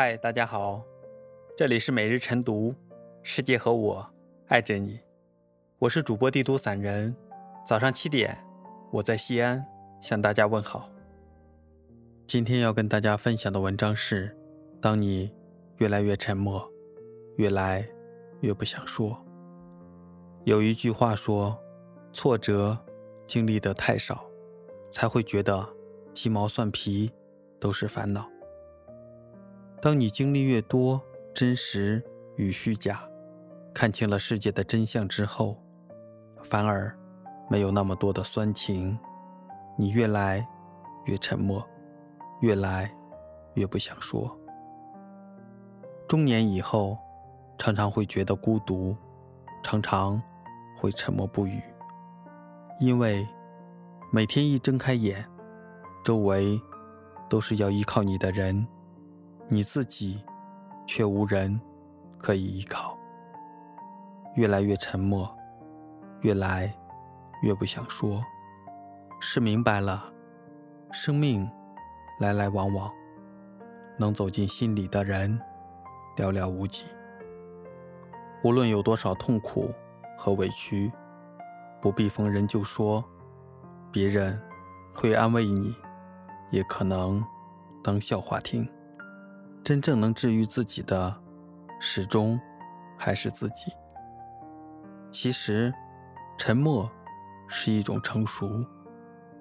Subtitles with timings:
[0.00, 0.80] 嗨，大家好，
[1.56, 2.72] 这里是每日晨读，
[3.24, 4.08] 世界和我
[4.46, 5.00] 爱着你，
[5.80, 7.12] 我是主播帝都散人。
[7.66, 8.38] 早上七点，
[8.92, 9.66] 我在西安
[10.00, 10.88] 向大家问好。
[12.28, 14.32] 今天要跟大家分享的文章是：
[14.80, 15.34] 当你
[15.78, 16.64] 越来越沉默，
[17.36, 17.84] 越来
[18.42, 19.20] 越不想说。
[20.44, 21.58] 有一句话说，
[22.12, 22.78] 挫折
[23.26, 24.24] 经历的太少，
[24.92, 25.68] 才会觉得
[26.14, 27.10] 鸡毛蒜皮
[27.58, 28.30] 都是烦恼。
[29.80, 31.00] 当你经历越多，
[31.32, 32.04] 真实
[32.36, 33.00] 与虚假，
[33.72, 35.56] 看清了世界的真相之后，
[36.42, 36.92] 反而
[37.48, 38.98] 没有那么多的酸情，
[39.76, 40.44] 你越来
[41.04, 41.64] 越沉默，
[42.40, 42.92] 越来
[43.54, 44.36] 越不想说。
[46.08, 46.98] 中年以后，
[47.56, 48.96] 常常会觉得孤独，
[49.62, 50.20] 常常
[50.76, 51.62] 会沉默不语，
[52.80, 53.24] 因为
[54.10, 55.24] 每天一睁开眼，
[56.02, 56.60] 周围
[57.28, 58.66] 都是要依靠你的人。
[59.50, 60.22] 你自己
[60.86, 61.58] 却无人
[62.18, 62.98] 可以依靠，
[64.34, 65.34] 越来越沉默，
[66.20, 66.70] 越来
[67.42, 68.22] 越不想说，
[69.20, 70.12] 是明白了，
[70.92, 71.50] 生命
[72.20, 72.92] 来来往往，
[73.96, 75.40] 能走进心里的人
[76.16, 76.84] 寥寥无几。
[78.44, 79.72] 无论有多少痛苦
[80.18, 80.92] 和委屈，
[81.80, 83.02] 不必逢人就说，
[83.90, 84.38] 别人
[84.92, 85.74] 会安慰你，
[86.50, 87.24] 也可能
[87.82, 88.68] 当笑话听。
[89.68, 91.14] 真正能治愈自己的，
[91.78, 92.40] 始终
[92.96, 93.70] 还是自己。
[95.10, 95.70] 其实，
[96.38, 96.90] 沉默
[97.48, 98.64] 是一种成熟，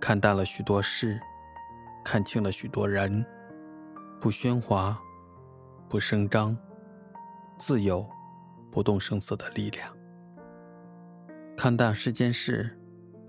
[0.00, 1.20] 看淡了许多事，
[2.04, 3.24] 看清了许多人，
[4.20, 5.00] 不喧哗，
[5.88, 6.58] 不声张，
[7.56, 8.04] 自有
[8.68, 9.96] 不动声色的力量。
[11.56, 12.76] 看淡世间事，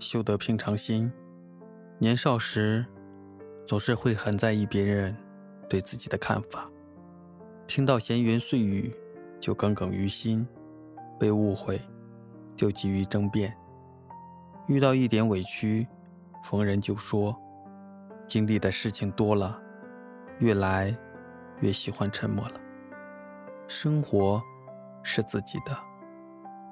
[0.00, 1.12] 修得平常心。
[2.00, 2.84] 年少时，
[3.64, 5.16] 总是会很在意别人
[5.68, 6.68] 对自己的看法。
[7.68, 8.90] 听到闲言碎语，
[9.38, 10.42] 就耿耿于心；
[11.20, 11.78] 被误会，
[12.56, 13.52] 就急于争辩；
[14.66, 15.86] 遇到一点委屈，
[16.42, 17.38] 逢人就说。
[18.26, 19.58] 经历的事情多了，
[20.38, 20.94] 越来
[21.60, 22.54] 越喜欢沉默了。
[23.66, 24.42] 生活
[25.02, 25.78] 是自己的，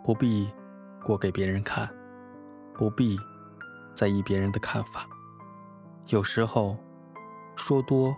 [0.03, 0.51] 不必
[1.03, 1.89] 过给别人看，
[2.75, 3.19] 不必
[3.95, 5.07] 在意别人的看法。
[6.09, 6.77] 有时候，
[7.55, 8.17] 说多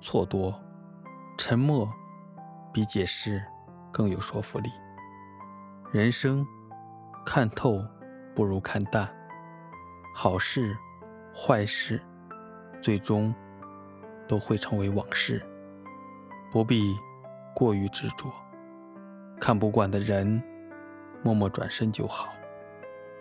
[0.00, 0.54] 错多，
[1.36, 1.92] 沉默。
[2.72, 3.44] 比解释
[3.92, 4.70] 更有说服力。
[5.92, 6.46] 人生
[7.24, 7.84] 看透
[8.34, 9.08] 不如看淡，
[10.14, 10.76] 好事
[11.34, 12.00] 坏事
[12.80, 13.34] 最终
[14.26, 15.44] 都会成为往事，
[16.50, 16.96] 不必
[17.54, 18.32] 过于执着。
[19.40, 20.42] 看不惯的人，
[21.22, 22.28] 默默转身就好；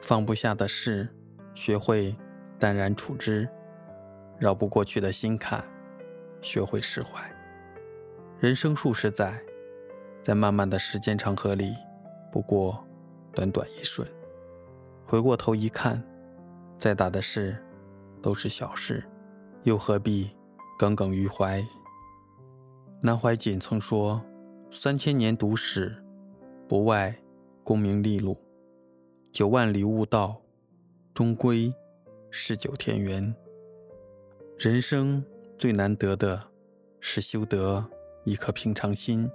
[0.02, 1.10] 放不下的事，
[1.56, 2.16] 学会
[2.60, 3.48] 淡然处之；
[4.38, 5.64] 绕不过去的心坎，
[6.42, 7.31] 学会释怀。
[8.42, 9.40] 人生数十载，
[10.24, 11.76] 在漫漫的时间长河里，
[12.32, 12.84] 不过
[13.36, 14.08] 短短一瞬。
[15.06, 16.04] 回过头一看，
[16.76, 17.56] 再大的事
[18.20, 19.04] 都是小事，
[19.62, 20.36] 又何必
[20.76, 21.64] 耿耿于怀？
[23.00, 24.20] 南怀瑾曾说
[24.74, 25.96] ：“三千年读史，
[26.68, 27.16] 不外
[27.64, 28.34] 功名利禄；
[29.32, 30.42] 九万里悟道，
[31.14, 31.72] 终归
[32.32, 33.36] 是九天缘。”
[34.58, 35.24] 人生
[35.60, 36.42] 最难得的
[37.00, 37.88] 是修得。
[38.24, 39.30] 一颗平常心，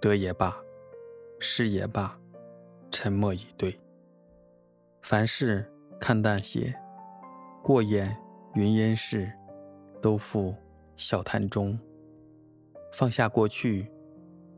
[0.00, 0.56] 得也罢，
[1.40, 2.16] 失也罢，
[2.90, 3.76] 沉默以对。
[5.02, 5.68] 凡事
[5.98, 6.72] 看淡些，
[7.64, 8.16] 过眼
[8.54, 9.30] 云烟事，
[10.00, 10.54] 都付
[10.96, 11.78] 笑谈中。
[12.92, 13.90] 放下过去，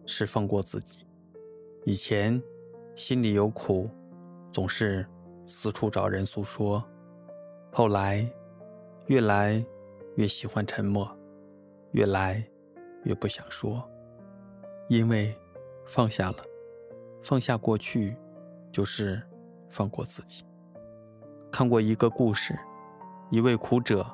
[0.05, 1.07] 是放过自己。
[1.85, 2.41] 以前
[2.95, 3.89] 心里有苦，
[4.53, 5.07] 总是
[5.47, 6.85] 四处找人诉说，
[7.73, 8.31] 后来
[9.07, 9.65] 越来
[10.17, 11.11] 越喜欢沉默，
[11.93, 12.47] 越来。
[13.05, 13.89] 越不想说，
[14.89, 15.37] 因为
[15.87, 16.37] 放下了，
[17.23, 18.17] 放下过去，
[18.71, 19.23] 就是
[19.71, 20.45] 放过自己。
[21.51, 22.59] 看过一个故事，
[23.31, 24.07] 一位苦者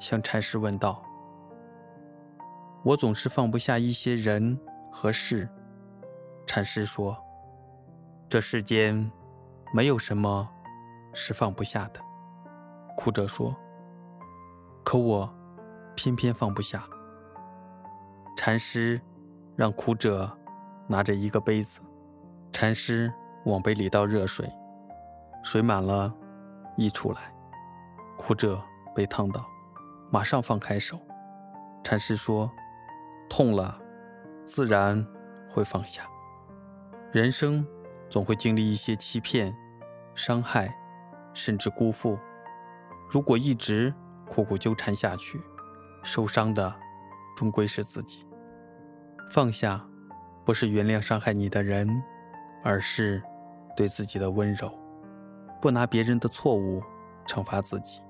[0.00, 1.02] 向禅师问道
[2.84, 4.58] ：“我总是放不下一些人
[4.90, 5.48] 和事。”
[6.46, 7.16] 禅师说
[8.28, 9.10] ：“这世间
[9.72, 10.48] 没有什么
[11.12, 12.00] 是放不下的。”
[12.96, 13.54] 苦者说
[14.84, 15.32] ：“可我
[15.94, 16.84] 偏偏放不下。”
[18.44, 19.00] 禅师
[19.54, 20.28] 让苦者
[20.88, 21.78] 拿着一个杯子，
[22.50, 23.08] 禅师
[23.44, 24.52] 往杯里倒热水，
[25.44, 26.12] 水满了，
[26.76, 27.32] 溢出来，
[28.18, 28.60] 苦者
[28.96, 29.46] 被烫到，
[30.10, 30.98] 马上放开手。
[31.84, 32.50] 禅师说
[33.30, 33.80] ：“痛了，
[34.44, 35.06] 自然
[35.48, 36.02] 会放下。
[37.12, 37.64] 人生
[38.10, 39.56] 总会经历一些欺骗、
[40.16, 40.76] 伤害，
[41.32, 42.18] 甚至辜负。
[43.08, 43.94] 如果一直
[44.28, 45.40] 苦苦纠缠下去，
[46.02, 46.74] 受伤的。”
[47.34, 48.26] 终归是自己。
[49.32, 49.82] 放下，
[50.44, 51.88] 不是原谅伤害你的人，
[52.62, 53.22] 而是
[53.74, 54.70] 对自己的温柔。
[55.58, 56.82] 不拿别人的错误
[57.26, 58.02] 惩罚自己。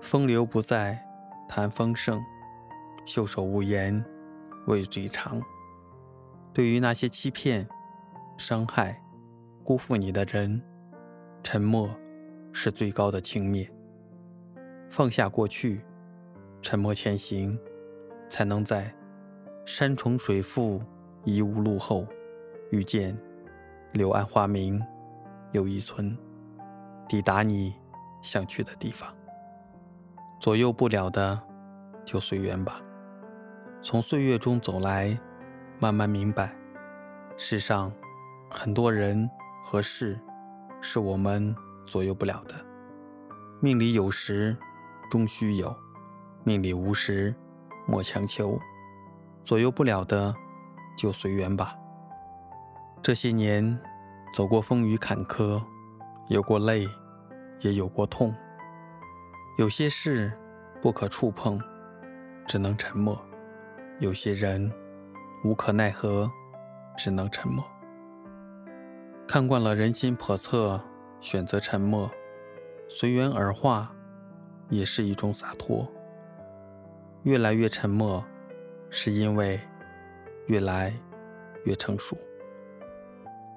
[0.00, 1.00] 风流不再
[1.48, 2.20] 谈风盛，
[3.04, 4.04] 袖手无言
[4.66, 5.40] 畏最长。
[6.52, 7.64] 对于那些欺骗、
[8.36, 9.00] 伤害、
[9.62, 10.60] 辜负你的人，
[11.44, 11.88] 沉默
[12.52, 13.70] 是最高的轻蔑。
[14.90, 15.82] 放下过去，
[16.60, 17.56] 沉默前行，
[18.28, 18.92] 才能在
[19.66, 20.80] 山重水复
[21.24, 22.06] 疑无路后，
[22.70, 23.14] 遇见
[23.92, 24.80] 柳暗花明
[25.52, 26.16] 又一村，
[27.08, 27.74] 抵达你
[28.22, 29.12] 想去的地方。
[30.40, 31.38] 左右不了的，
[32.04, 32.80] 就随缘吧。
[33.82, 35.18] 从岁月中走来，
[35.78, 36.56] 慢慢明白，
[37.36, 37.92] 世上
[38.48, 39.28] 很多人
[39.64, 40.18] 和事，
[40.80, 41.54] 是我们
[41.84, 42.54] 左右不了的。
[43.60, 44.56] 命里有时。
[45.08, 45.72] 终须有，
[46.42, 47.32] 命里无时
[47.86, 48.58] 莫强求，
[49.46, 50.34] 左右不了的
[50.98, 51.78] 就随缘吧。
[53.00, 53.78] 这些年
[54.34, 55.62] 走过风雨坎坷，
[56.26, 56.88] 有过泪，
[57.60, 58.34] 也有过痛。
[59.56, 60.32] 有些事
[60.82, 61.60] 不可触碰，
[62.44, 63.14] 只能沉默；
[64.00, 64.68] 有些人
[65.44, 66.28] 无可奈何，
[66.98, 67.64] 只能沉默。
[69.28, 70.80] 看惯了人心叵测，
[71.20, 72.10] 选择沉默，
[72.88, 73.92] 随缘而化。
[74.68, 75.88] 也是一种洒脱。
[77.22, 78.24] 越来越沉默，
[78.90, 79.60] 是因为
[80.46, 80.92] 越来
[81.64, 82.16] 越成熟。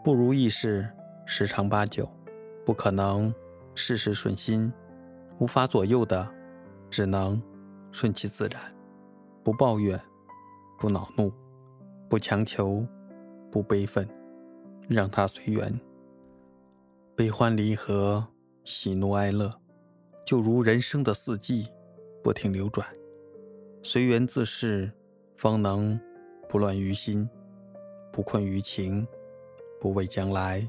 [0.04, 0.90] 不如意事
[1.26, 2.10] 十常八九，
[2.66, 3.34] 不可能
[3.76, 4.72] 事事顺心。
[5.40, 6.30] 无法左右的，
[6.90, 7.42] 只能
[7.92, 8.62] 顺其自然。
[9.44, 9.98] 不抱怨，
[10.78, 11.32] 不恼怒，
[12.10, 12.86] 不强求，
[13.50, 14.08] 不悲愤，
[14.90, 15.80] 让它随缘。
[17.16, 18.28] 悲欢离合，
[18.66, 19.50] 喜怒哀乐。
[20.25, 21.70] 就如人生的四季，
[22.22, 22.86] 不停流转，
[23.82, 24.92] 随缘自适，
[25.39, 25.97] 方能
[26.50, 27.30] 不乱于心，
[28.12, 29.07] 不困于情，
[29.80, 30.68] 不畏将来，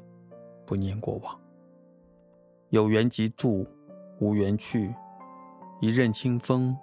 [0.64, 1.37] 不念过往。
[2.69, 3.67] 有缘即住，
[4.20, 4.94] 无缘去。
[5.81, 6.76] 一任清风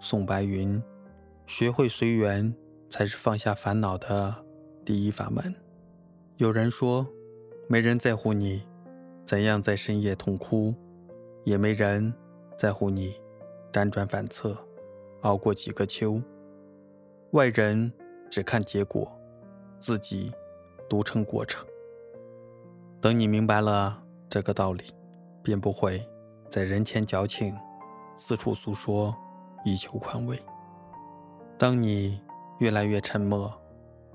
[0.00, 0.82] 送白云，
[1.46, 2.52] 学会随缘，
[2.90, 4.34] 才是放下烦恼的
[4.84, 5.54] 第一法门。
[6.38, 7.06] 有人说，
[7.68, 8.66] 没人在乎你
[9.24, 10.74] 怎样在深夜痛哭。
[11.44, 12.12] 也没人
[12.58, 13.14] 在乎你
[13.72, 14.58] 辗转反侧，
[15.20, 16.20] 熬过几个秋。
[17.32, 17.92] 外人
[18.30, 19.06] 只看结果，
[19.78, 20.32] 自己
[20.88, 21.62] 独撑过程。
[23.02, 24.84] 等你明白了这个道理，
[25.42, 26.08] 便不会
[26.50, 27.54] 在人前矫情，
[28.16, 29.14] 四处诉说
[29.62, 30.40] 以求宽慰。
[31.58, 32.22] 当你
[32.60, 33.52] 越来越沉默，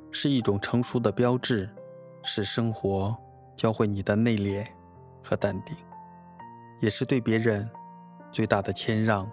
[0.09, 1.69] 是一种成熟的标志，
[2.23, 3.15] 是生活
[3.55, 4.65] 教会你的内敛
[5.23, 5.75] 和淡定。
[6.79, 7.69] 也是对别人
[8.31, 9.29] 最大的谦让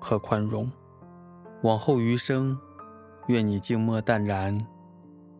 [0.00, 0.70] 和宽容。
[1.62, 2.56] 往后余生，
[3.28, 4.56] 愿你静默淡然，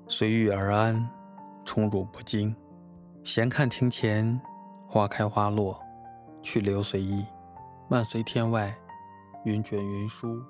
[0.08, 1.08] 随遇而安，
[1.64, 2.54] 宠辱不惊。
[3.22, 4.40] 闲看庭前
[4.88, 5.80] 花开花落，
[6.42, 7.24] 去留随意，
[7.88, 8.76] 漫随天外
[9.44, 10.42] 云卷云舒。